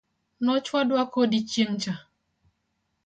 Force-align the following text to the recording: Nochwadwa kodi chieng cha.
Nochwadwa 0.45 1.01
kodi 1.13 1.39
chieng 1.49 1.73
cha. 1.81 1.93